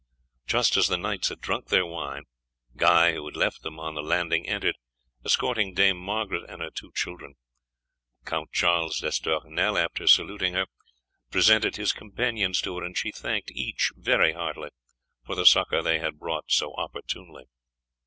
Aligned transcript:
Just 0.47 0.77
as 0.77 0.87
the 0.87 0.97
knights 0.97 1.29
had 1.29 1.41
drunk 1.41 1.67
their 1.67 1.85
wine, 1.85 2.23
Guy, 2.75 3.13
who 3.13 3.23
had 3.27 3.35
left 3.35 3.61
them 3.61 3.79
on 3.79 3.93
the 3.93 4.01
landing, 4.01 4.49
entered, 4.49 4.75
escorting 5.23 5.75
Dame 5.75 5.97
Margaret 5.99 6.49
and 6.49 6.59
her 6.59 6.71
two 6.71 6.91
children. 6.95 7.35
Count 8.25 8.51
Charles 8.51 8.97
d'Estournel, 8.97 9.77
after 9.77 10.07
saluting 10.07 10.55
her, 10.55 10.65
presented 11.29 11.75
his 11.75 11.91
companions 11.93 12.61
to 12.61 12.79
her, 12.79 12.83
and 12.83 12.97
she 12.97 13.11
thanked 13.11 13.51
each 13.51 13.91
very 13.95 14.33
heartily 14.33 14.71
for 15.23 15.35
the 15.35 15.45
succour 15.45 15.83
they 15.83 15.99
had 15.99 16.17
brought 16.17 16.45
so 16.47 16.73
opportunely. 16.73 17.43